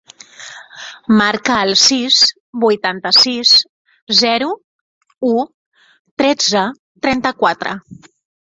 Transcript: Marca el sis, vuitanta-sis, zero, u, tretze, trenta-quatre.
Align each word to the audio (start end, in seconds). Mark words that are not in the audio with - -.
Marca 1.19 1.57
el 1.65 1.73
sis, 1.81 2.21
vuitanta-sis, 2.63 3.51
zero, 4.23 4.49
u, 5.35 5.47
tretze, 6.23 6.65
trenta-quatre. 7.09 7.81